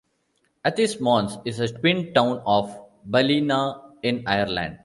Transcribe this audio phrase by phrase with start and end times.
[0.65, 4.79] Athis-Mons is a twin town of Ballina in Ireland.